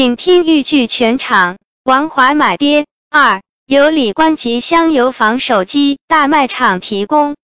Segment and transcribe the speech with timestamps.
[0.00, 1.58] 请听豫剧全场。
[1.84, 7.34] 王华买爹二，由李官吉香油坊手机大卖场提供。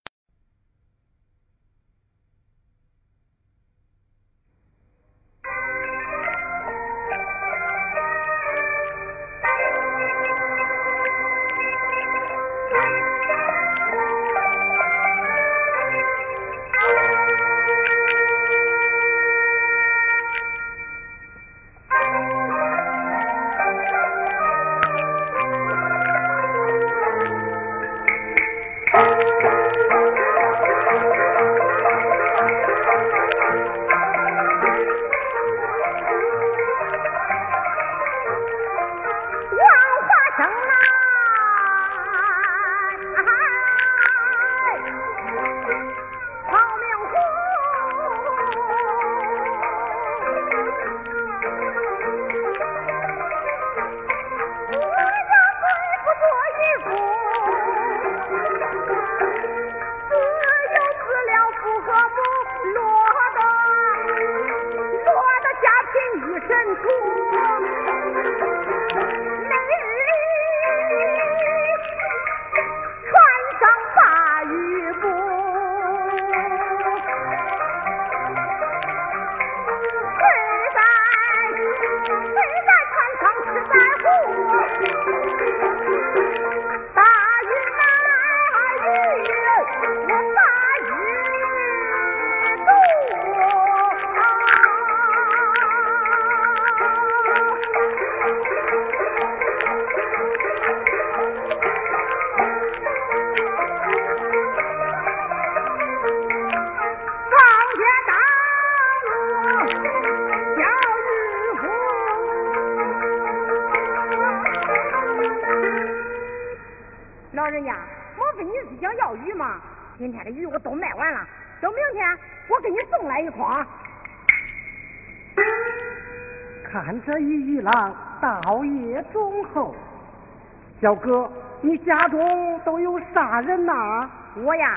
[130.86, 131.28] 小哥，
[131.62, 134.08] 你家中都有啥人呐？
[134.36, 134.76] 我呀，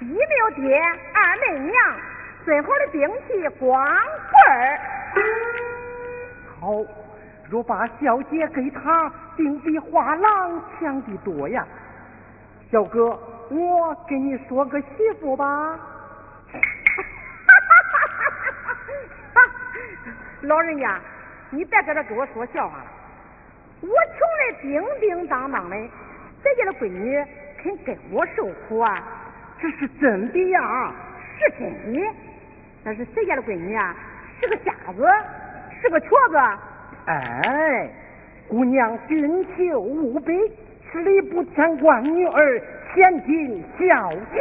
[0.00, 0.78] 一没有爹，
[1.14, 1.74] 二没娘，
[2.44, 3.94] 最好的兵器光棍
[4.50, 4.78] 儿。
[6.60, 6.84] 好，
[7.48, 11.66] 若把小姐给他，定比画廊强的多呀。
[12.70, 13.18] 小哥。
[13.48, 14.86] 我给你说个媳
[15.20, 15.78] 妇吧，
[20.42, 21.00] 老人家，
[21.50, 22.86] 你别搁这给我说笑话了。
[23.82, 25.76] 我穷的叮叮当当的，
[26.42, 27.24] 谁家的闺女
[27.62, 29.02] 肯跟我受苦啊？
[29.60, 30.92] 这是真的呀，
[31.38, 32.00] 是真的。
[32.84, 33.94] 但是谁家的闺女啊？
[34.40, 35.06] 是个瞎子，
[35.80, 36.36] 是个瘸子。
[37.06, 37.88] 哎，
[38.48, 40.32] 姑娘俊秀无比，
[40.92, 42.62] 十里不牵挂女儿。
[42.94, 44.40] 千金小姐，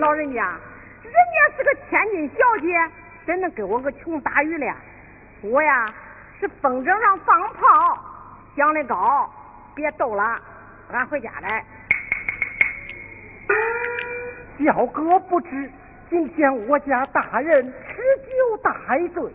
[0.00, 0.42] 老人家，
[1.02, 2.74] 人家是个千金小姐，
[3.26, 4.74] 怎能给我个穷打鱼了？
[5.42, 5.92] 我呀
[6.40, 7.98] 是风筝上放炮，
[8.56, 9.30] 想的高，
[9.74, 10.40] 别逗了，
[10.90, 11.62] 俺回家来。
[14.64, 15.70] 小哥不知。
[16.08, 17.96] 今天我家大人吃
[18.26, 18.74] 酒大
[19.14, 19.30] 醉，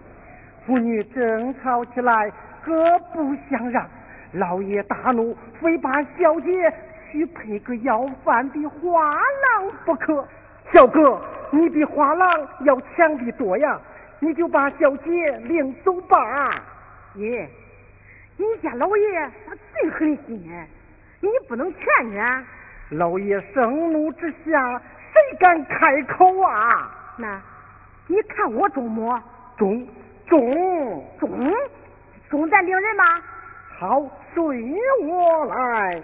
[0.66, 2.32] 妇女争吵起来，
[2.66, 3.88] 各不相让。
[4.34, 6.74] 老爷大怒，非把小姐
[7.12, 10.28] 许配个要饭的花郎不可。
[10.76, 11.22] 小哥，
[11.52, 12.30] 你比花郎
[12.66, 13.80] 要强的多呀，
[14.20, 16.52] 你就把小姐领走吧。
[17.14, 17.50] 爷，
[18.36, 20.38] 你家老爷他最狠心，
[21.22, 22.46] 你不能劝劝。
[22.90, 24.82] 老爷盛怒之下。
[25.14, 26.92] 谁敢开口啊？
[27.16, 27.40] 那，
[28.08, 29.24] 你看我中么？
[29.56, 29.88] 中
[30.28, 31.54] 中中
[32.30, 33.06] 中，咱领人吗？
[33.80, 34.44] 好，随
[35.04, 36.02] 我来。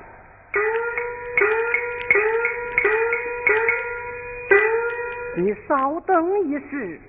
[5.41, 6.99] 你稍等一时，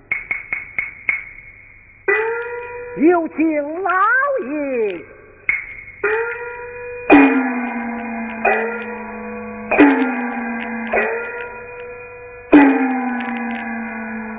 [2.96, 3.90] 有请老
[4.49, 5.05] 爷。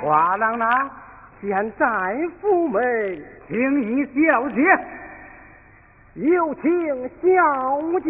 [0.01, 0.65] 花郎呢？
[1.39, 1.85] 现在
[2.41, 2.81] 府门，
[3.47, 4.59] 请你小姐，
[6.15, 8.09] 有请小姐。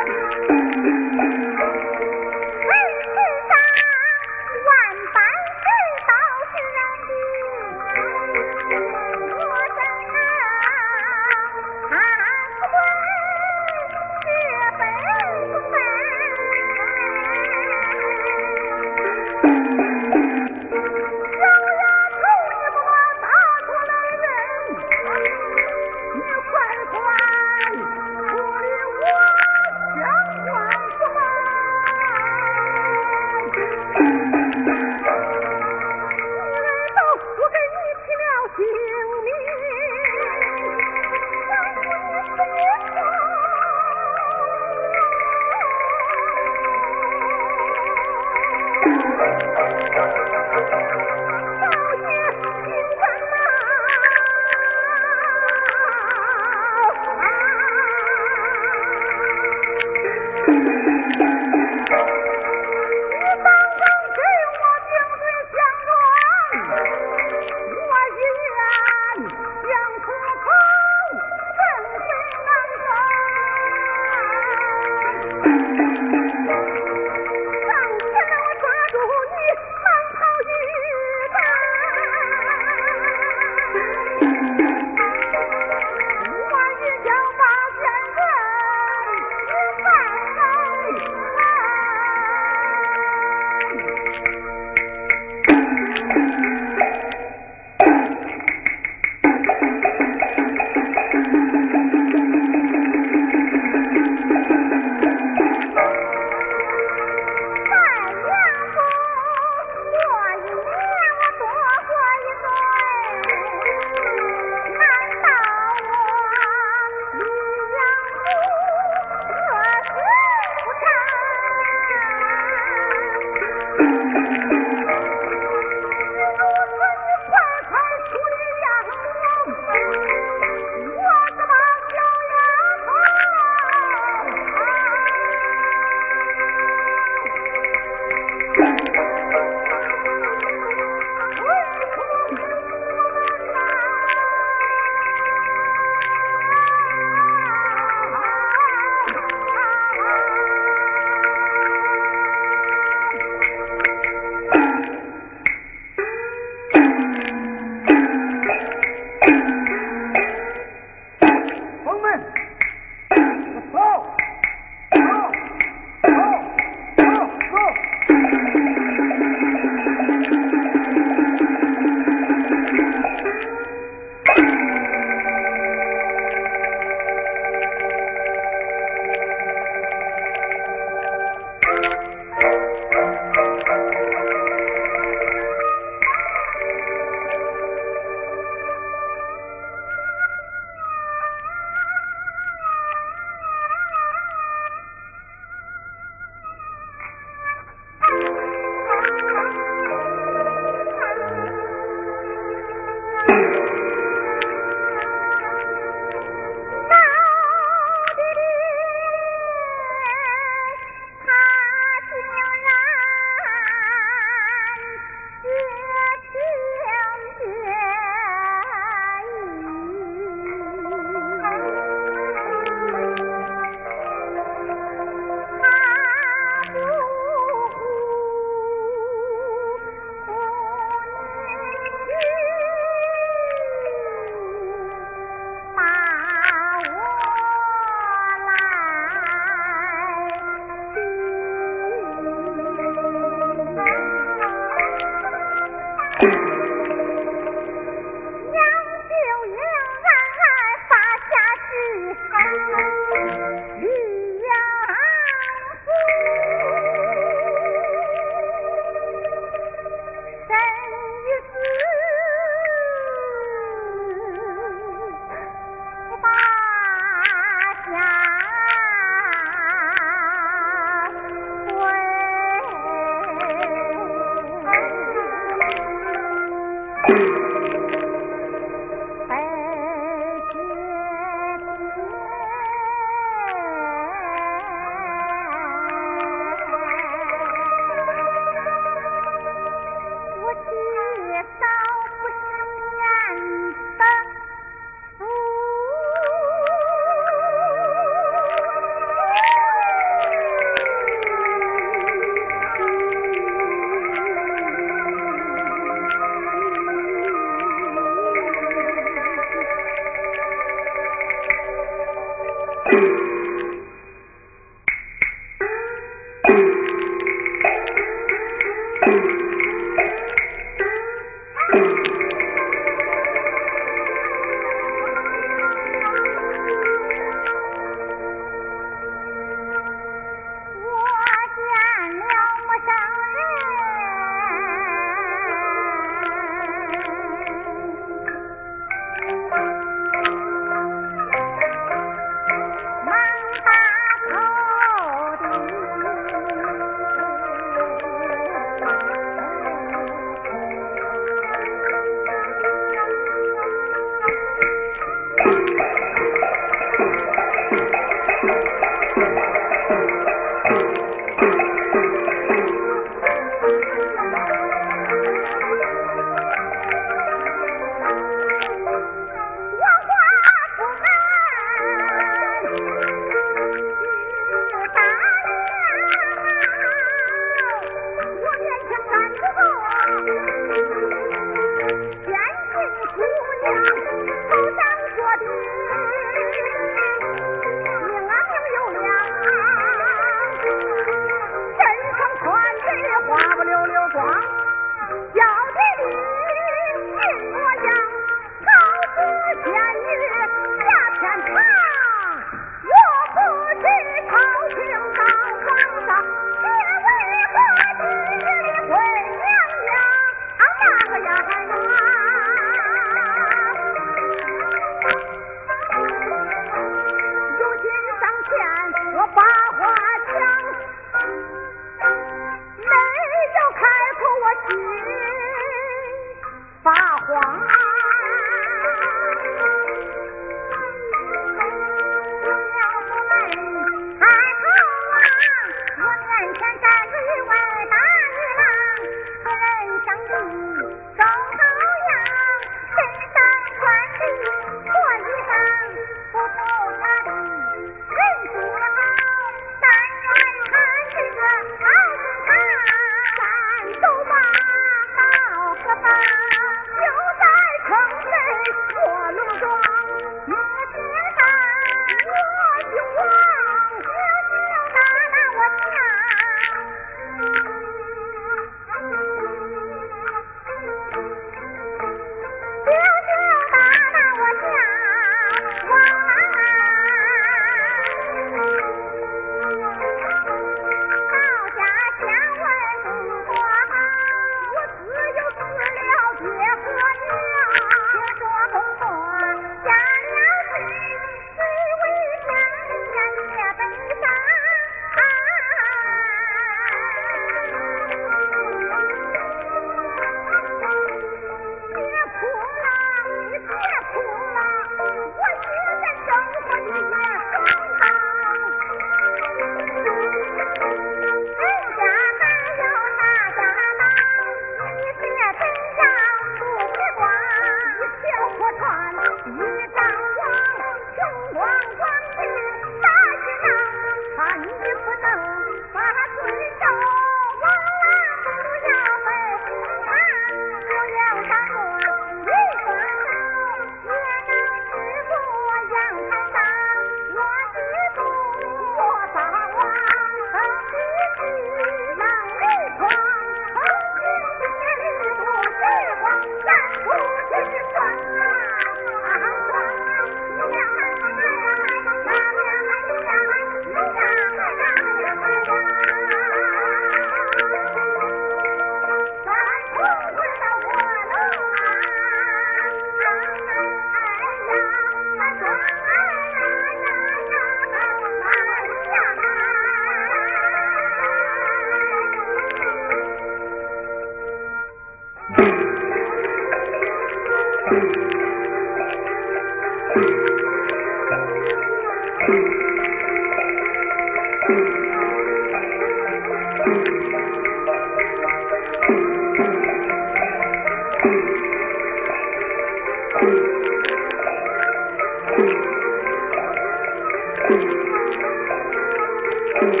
[599.90, 600.00] Thank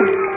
[0.00, 0.35] you.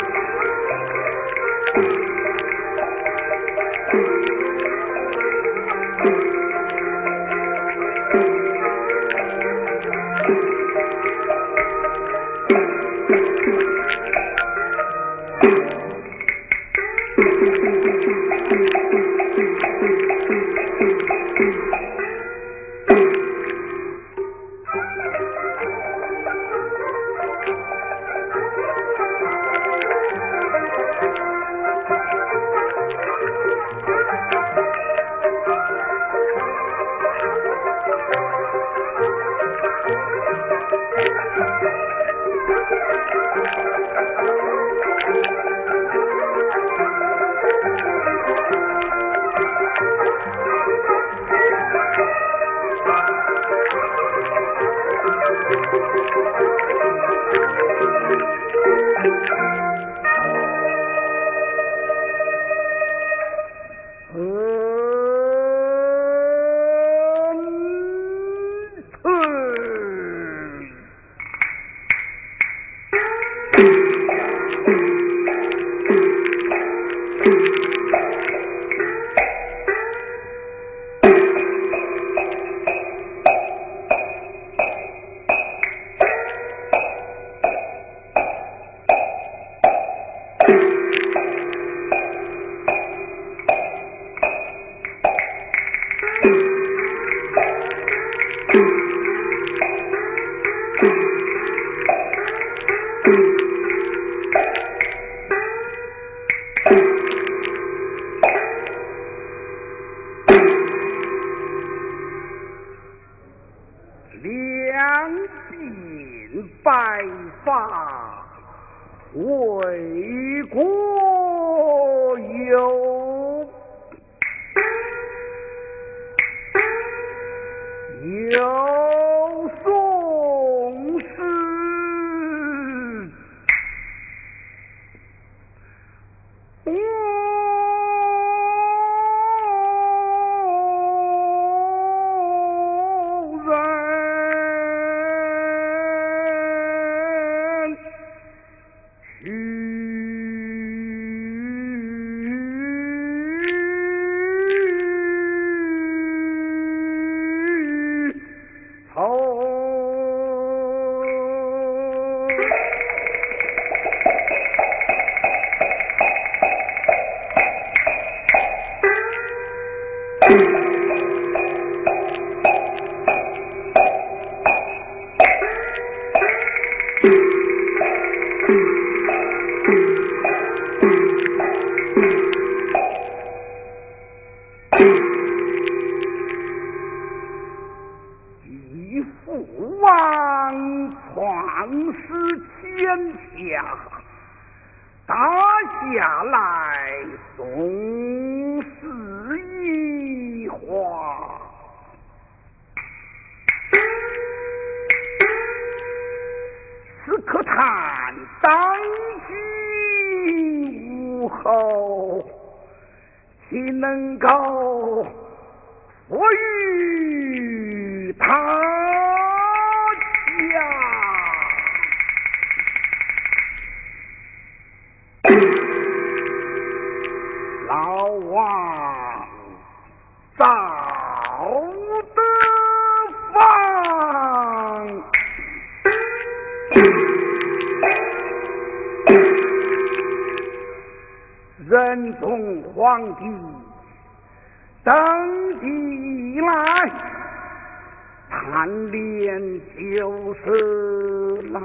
[251.51, 251.55] 南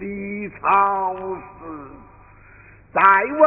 [0.00, 1.60] 离朝氏
[2.92, 3.00] 在
[3.40, 3.42] 位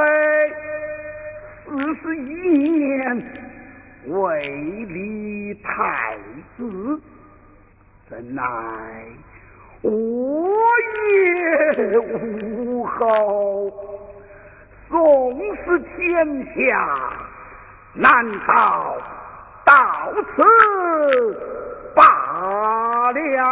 [1.66, 3.24] 四十一年，
[4.08, 4.40] 未
[4.86, 6.18] 立太
[6.58, 7.02] 子。
[8.10, 8.42] 怎奈
[9.82, 10.50] 无
[11.10, 13.70] 也无后，
[14.90, 16.58] 纵使天下
[17.94, 18.98] 难逃，
[19.66, 20.44] 到此
[21.94, 22.77] 罢。
[23.12, 23.46] 了。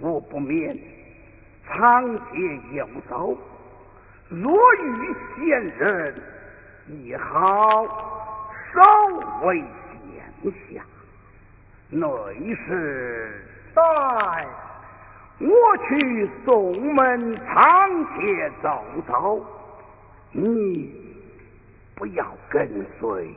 [0.00, 0.78] 我不免
[1.66, 3.36] 长街游走，
[4.28, 6.14] 若遇闲人，
[6.88, 7.86] 亦好
[8.72, 8.82] 稍
[9.42, 10.82] 微见下。
[11.90, 12.06] 内
[12.66, 13.82] 侍在。
[15.40, 19.46] 我去送门长街走走，
[20.32, 20.97] 你
[21.98, 23.28] 不要跟随，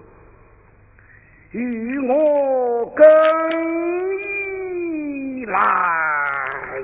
[1.49, 3.03] 与我更
[4.21, 6.83] 衣来。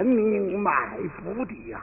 [0.00, 0.72] 山民卖
[1.18, 1.78] 府的呀、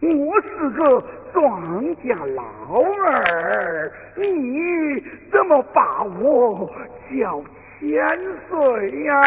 [0.00, 1.00] 我是个
[1.32, 2.42] 庄稼老
[2.82, 6.68] 儿，你怎么把我
[7.08, 7.40] 叫
[7.78, 8.18] 千
[8.50, 9.22] 岁呀、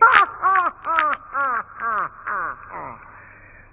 [0.00, 0.06] 哈
[0.40, 2.98] 哈哈哈哈哈！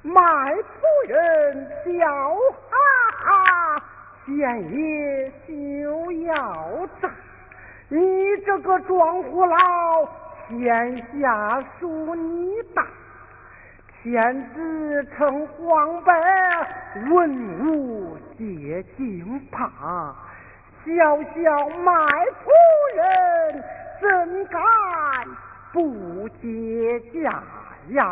[0.02, 2.76] 卖夫人叫哈
[3.24, 3.82] 哈，
[4.26, 6.36] 县爷就要
[7.02, 7.10] 炸，
[7.88, 7.98] 你
[8.46, 9.56] 这个庄户老。
[10.52, 12.86] 天下属你大，
[14.04, 16.14] 天子称皇伯，
[17.10, 20.14] 文武皆惊怕。
[20.84, 20.92] 小
[21.24, 21.94] 小卖
[22.44, 22.52] 夫
[22.98, 23.64] 人，
[24.02, 24.60] 怎敢
[25.72, 27.42] 不接驾
[27.92, 28.04] 呀？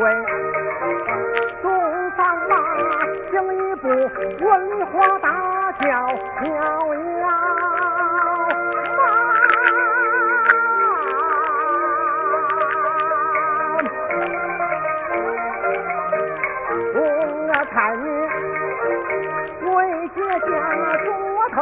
[0.00, 0.10] 不会
[1.60, 1.64] 送
[2.16, 2.52] 上马，
[3.30, 3.88] 行一步
[4.42, 4.48] 文
[4.86, 5.28] 化大
[5.72, 5.84] 轿
[6.40, 7.28] 飘摇。
[16.94, 16.98] 我
[17.70, 18.06] 看你
[19.68, 19.70] 为
[20.14, 20.50] 姐家
[21.04, 21.08] 做
[21.52, 21.58] 头，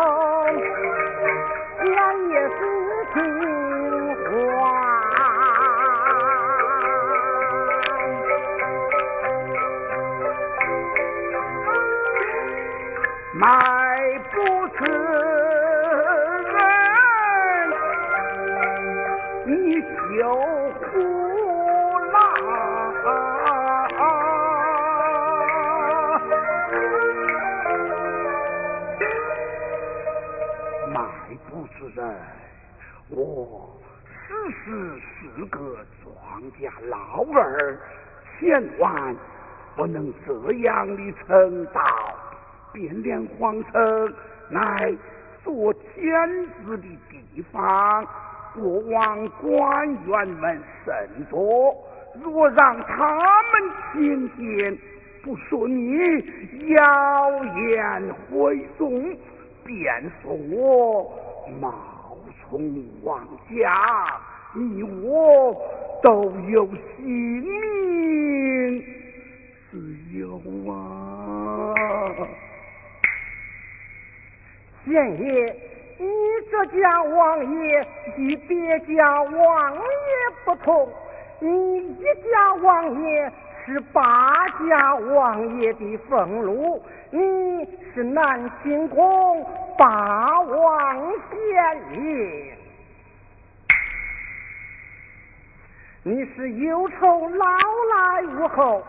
[13.39, 13.47] 卖
[14.33, 14.37] 不
[14.71, 14.83] 吃
[16.51, 16.59] 人，
[19.47, 20.21] 你就
[20.83, 20.91] 苦
[22.11, 22.15] 啦！
[30.93, 30.99] 卖
[31.49, 32.03] 不吃人，
[33.11, 33.71] 我
[34.27, 34.67] 事实
[34.99, 35.57] 是个
[36.03, 36.11] 庄
[36.59, 37.79] 稼老儿，
[38.41, 39.15] 千万
[39.77, 40.33] 不能这
[40.65, 41.81] 样的称道。
[42.79, 44.15] 汴梁皇城
[44.49, 44.95] 乃
[45.43, 48.07] 做天子的地方，
[48.55, 51.75] 过往官员们甚多。
[52.23, 53.53] 若让他们
[53.93, 54.79] 听见
[55.23, 55.99] 不说你
[56.69, 59.17] 妖言回送，
[59.65, 61.11] 便说我
[61.61, 64.07] 冒充王家，
[64.55, 65.55] 你我
[66.01, 66.65] 都有
[66.97, 68.83] 性命
[69.71, 69.79] 自
[70.19, 70.41] 由
[70.73, 71.75] 啊！
[74.89, 75.57] 贤爷，
[75.99, 76.09] 你
[76.51, 79.81] 这家王爷与别家王爷
[80.47, 80.89] 不同，
[81.41, 83.33] 你一家王爷
[83.67, 89.47] 是八家王爷的俸禄，你是南清宫
[89.77, 92.57] 八王贤爷。
[96.03, 98.83] 你是忧愁老来无后，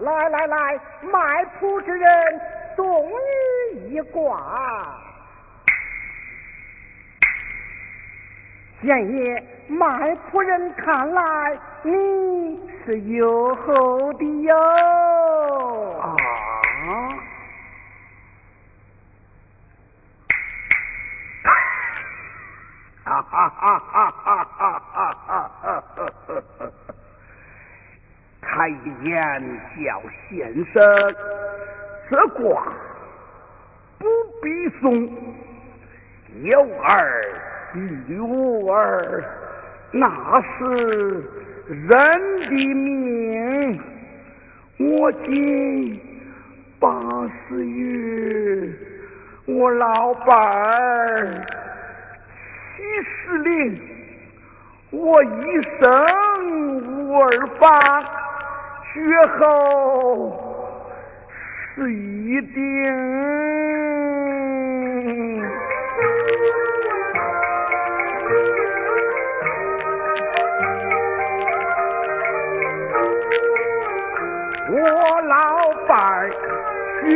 [0.00, 2.10] 来来来，卖铺之人
[2.76, 3.08] 送
[3.72, 5.00] 你一卦。
[8.82, 14.54] 贤爷，卖仆人看来你是有后的哟。
[16.00, 16.16] 啊！
[23.04, 24.80] 哈哈哈哈哈哈
[25.22, 25.82] 哈哈！
[28.40, 31.14] 开言叫先生，
[32.10, 32.64] 这卦
[33.98, 34.06] 不
[34.42, 35.08] 必送，
[36.42, 37.22] 有儿
[37.76, 39.22] 女儿，
[39.92, 41.22] 那是
[41.68, 41.86] 人
[42.40, 43.80] 的命。
[44.78, 46.00] 我今
[46.80, 46.88] 八
[47.48, 48.74] 十余，
[49.46, 51.44] 我老伴儿
[52.76, 53.78] 七十龄，
[54.90, 55.84] 我一生
[57.08, 57.78] 无儿法，
[58.94, 59.44] 绝后
[61.74, 63.65] 是一定。
[75.88, 75.94] 拜
[77.00, 77.06] 虚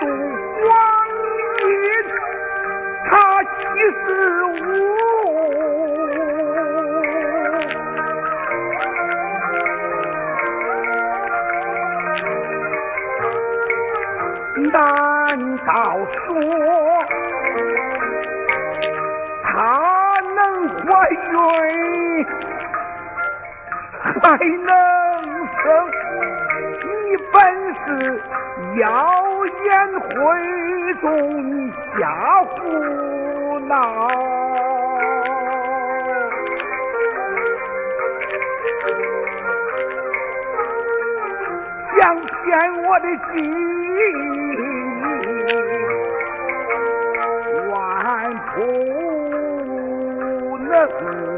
[0.00, 0.02] 度
[0.60, 0.68] 光
[1.64, 1.68] 阴，
[3.08, 3.10] 他
[3.42, 3.58] 七
[4.04, 4.06] 十
[4.44, 4.56] 五。
[14.70, 14.76] 难
[15.58, 15.70] 道
[16.26, 16.26] 说
[19.42, 19.46] 他
[20.36, 22.26] 能怀孕，
[24.02, 24.04] 还
[24.66, 24.97] 能？
[27.88, 28.20] 是
[28.80, 28.86] 妖
[29.64, 29.66] 言
[30.00, 30.08] 会
[31.00, 31.06] 中，
[31.42, 32.04] 你瞎
[32.44, 32.50] 胡
[33.60, 33.72] 闹。
[41.98, 42.46] 想骗
[42.84, 43.36] 我的心，
[47.70, 47.72] 万
[48.54, 48.56] 不
[50.58, 51.37] 能。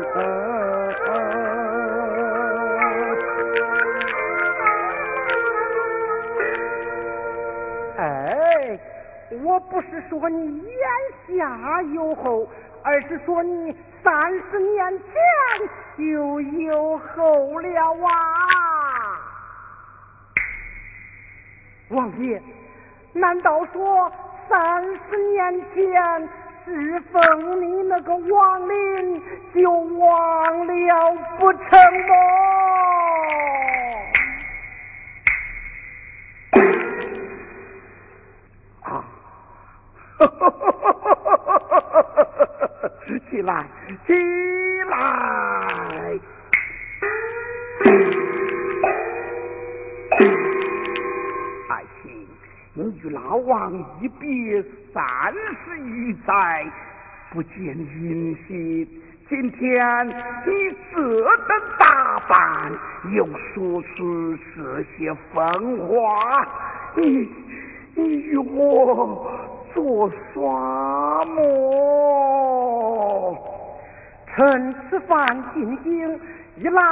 [9.50, 12.48] 我不是说你眼下有后，
[12.84, 15.04] 而是说你三十年前
[15.98, 17.68] 就有后了
[18.06, 18.08] 啊！
[21.88, 22.40] 王爷，
[23.12, 24.12] 难道说
[24.48, 26.28] 三十年前
[26.64, 29.20] 侍奉你那个王林
[29.52, 31.60] 就忘了不成
[32.06, 32.14] 吗？
[43.40, 43.64] 起来，
[44.06, 44.12] 起
[44.90, 44.98] 来！
[51.70, 52.12] 爱卿，
[52.74, 53.72] 你与老王
[54.02, 54.62] 一别
[54.92, 55.32] 三
[55.64, 56.70] 十余载，
[57.32, 58.86] 不见音信。
[59.30, 60.12] 今天你
[60.92, 61.00] 这
[61.48, 62.70] 等打扮，
[63.14, 66.46] 又说出这些疯话，
[66.94, 67.26] 你
[67.94, 69.26] 你与我
[69.72, 72.49] 做耍么？
[74.36, 76.20] 臣此番进京，
[76.56, 76.82] 一来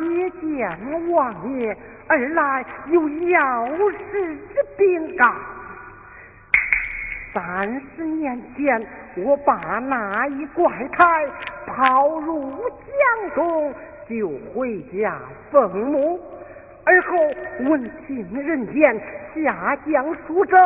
[0.00, 1.76] 谒见王爷，
[2.06, 5.32] 二来有要事之禀告。
[7.34, 8.86] 三十年前，
[9.16, 11.26] 我把那一怪胎
[11.66, 13.74] 抛入江中，
[14.08, 15.18] 就回家
[15.50, 16.18] 奉母。
[16.88, 17.16] 而后
[17.68, 18.96] 闻听人言，
[19.34, 20.56] 下江苏州，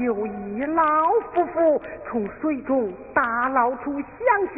[0.00, 0.82] 有一老
[1.32, 4.08] 夫妇从水中打捞出乡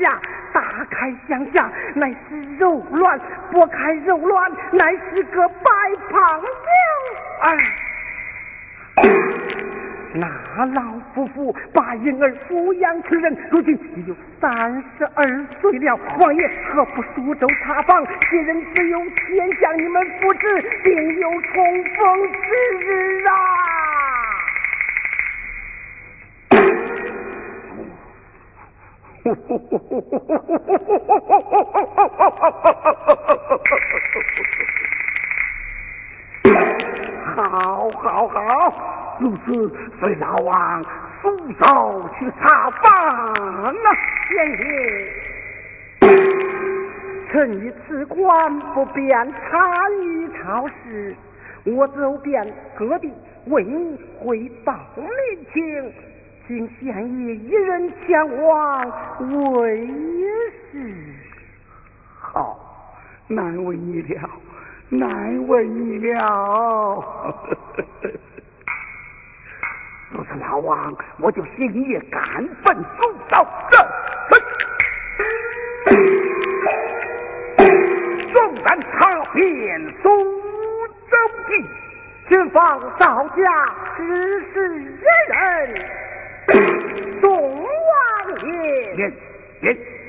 [0.00, 0.18] 下，
[0.54, 3.18] 打开乡下，乃是肉卵；
[3.52, 5.70] 剥开肉卵，乃是个白
[6.10, 6.48] 胖精。
[7.42, 7.91] 哎。
[10.14, 10.28] 那
[10.66, 10.82] 老
[11.14, 15.24] 夫妇把婴儿抚养成人，如今已有三十二
[15.60, 15.98] 岁了。
[16.18, 18.04] 王爷何不苏州查访？
[18.30, 22.38] 些人只有先向你们复旨，定有重逢之
[22.84, 23.32] 日啊！
[37.34, 38.38] 好，好，好！
[39.20, 40.82] 如此，随老王
[41.22, 42.90] 助手去查访
[43.32, 43.72] 啊！
[44.28, 44.62] 贤爷，
[47.30, 51.14] 臣以此官不便参与朝事，
[51.64, 53.12] 我走遍各地
[53.46, 54.74] 为你汇报。
[54.96, 55.06] 民
[55.52, 55.92] 情，
[56.46, 58.92] 请县爷一人前往
[59.60, 59.86] 为
[60.70, 60.92] 是。
[62.18, 62.58] 好，
[63.28, 64.28] 难为你了，
[64.94, 66.20] 难为你了。
[70.10, 73.46] 若是老王，我就星夜赶奔苏州。
[78.34, 80.10] 纵然踏遍苏
[81.08, 81.16] 州
[81.48, 81.50] 地，
[82.28, 84.02] 前方少家只
[84.52, 85.88] 是一人
[87.22, 87.30] 宋
[87.62, 87.66] 王
[88.46, 89.10] 爷。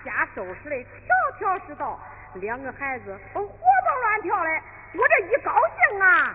[0.05, 2.01] 家收拾的条条是道，
[2.35, 4.51] 两个孩子活蹦乱跳的，
[4.95, 6.35] 我这一高兴啊，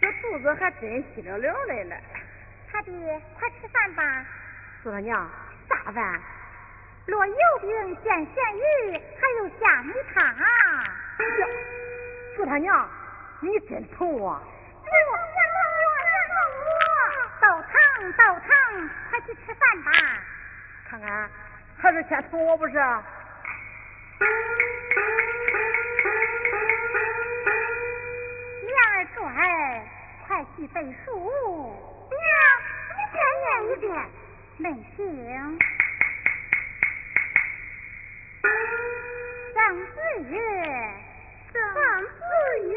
[0.00, 1.96] 这肚子还真稀溜溜的了。
[2.70, 4.24] 他爹，快吃饭吧。
[4.82, 5.28] 祝他娘，
[5.68, 6.20] 啥饭？
[7.06, 10.24] 落油饼、煎咸鱼，还有虾米汤。
[10.24, 11.46] 哎呀，
[12.36, 12.88] 祝他娘，
[13.40, 14.40] 你真疼我！
[14.84, 15.38] 别疼我，别
[16.28, 16.36] 疼
[16.66, 16.76] 我！
[17.40, 19.90] 都疼，都疼，快去吃饭吧。
[20.88, 21.30] 看看，
[21.78, 22.74] 还是先疼我不是？
[22.74, 22.80] 娘
[28.92, 29.24] 儿转，
[30.26, 31.12] 快去背书。
[32.10, 32.18] 娘，
[32.96, 33.86] 你再念一遍，
[34.58, 34.66] 能
[34.96, 34.98] 听。
[39.54, 39.94] 曾子
[40.30, 40.34] 曰
[41.52, 41.56] ：“曾
[42.02, 42.18] 子
[42.68, 42.74] 曰，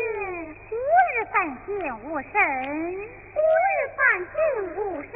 [0.72, 0.74] 吾
[1.16, 1.34] 日三
[1.66, 1.68] 省
[2.04, 2.34] 吾身，
[3.34, 4.34] 吾日三省
[4.76, 5.12] 吾身。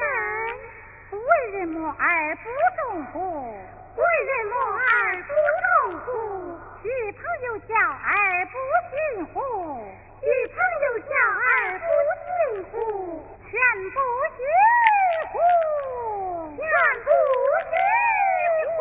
[1.11, 1.19] 为
[1.51, 2.41] 人母而不
[2.75, 3.55] 忠乎？
[3.95, 4.89] 为人母而
[5.23, 5.29] 不
[5.61, 6.07] 忠乎？
[6.83, 8.53] 与朋友交而不
[8.89, 9.37] 信乎？
[10.21, 11.43] 与朋友交而
[11.79, 11.85] 不
[12.23, 12.27] 信
[12.71, 12.75] 乎？
[13.49, 13.51] 全
[13.91, 13.97] 不
[14.35, 14.39] 信
[15.29, 15.35] 乎？
[16.57, 16.63] 全
[17.03, 17.07] 不
[17.69, 17.71] 信
[18.71, 18.77] 乎？”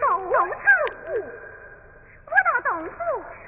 [0.00, 0.56] 东城
[1.04, 1.06] 湖，
[2.26, 2.94] 我到东湖，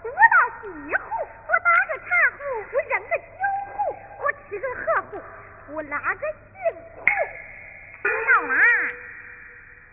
[0.02, 0.62] 我到西
[0.94, 1.02] 湖，
[1.48, 2.06] 我打个茶
[2.36, 2.40] 壶，
[2.72, 3.22] 我扔个酒
[3.72, 3.76] 壶，
[4.22, 5.12] 我吃个河湖，
[5.74, 6.54] 我拉个杏
[6.94, 6.96] 湖。
[8.02, 8.54] 到啦，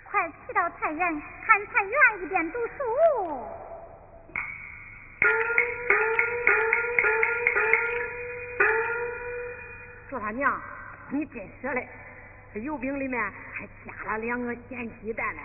[0.05, 2.71] 快去到菜园看菜园一边读书。
[10.09, 10.59] 说他娘，
[11.09, 11.87] 你真舍嘞，
[12.51, 13.21] 这油饼里面
[13.53, 15.41] 还加了两个咸鸡蛋嘞。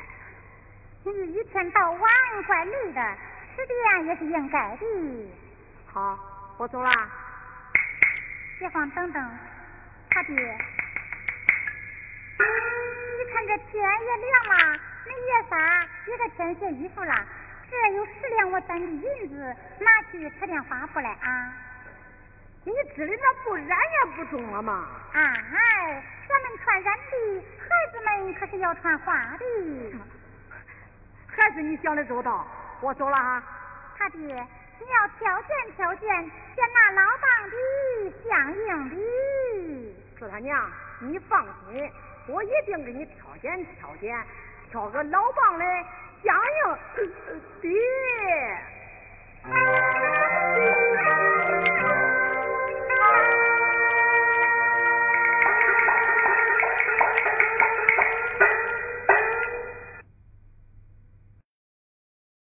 [1.04, 2.00] 你一天到晚
[2.46, 3.16] 怪累的，
[3.54, 4.86] 吃点也是应该的。
[5.84, 6.18] 好，
[6.56, 6.90] 我走了。
[8.58, 9.22] 别慌，等等，
[10.08, 10.40] 他爹，你
[13.34, 15.58] 看这天也凉了，恁爷仨
[16.06, 17.14] 也该添些衣服了。
[17.70, 21.52] 这有十两我攒的银子，拿去吃点花布来啊。
[22.64, 24.86] 你织的那布染也不中了吗？
[25.12, 29.44] 哎，咱们穿染的，孩子们可是要穿花的。
[31.26, 32.46] 还是你想的周到，
[32.82, 33.42] 我走了哈。
[33.96, 36.30] 他爹，你要挑拣挑拣，选
[36.74, 37.56] 那老当的、
[38.28, 38.96] 相应的。
[40.18, 41.90] 说他娘，你放心，
[42.26, 44.14] 我一定给你挑拣挑拣，
[44.70, 45.64] 挑个老棒的、
[46.22, 46.76] 相应
[47.62, 47.68] 的。